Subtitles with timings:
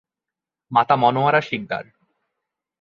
[0.71, 1.85] Mata Monowara Sikdar.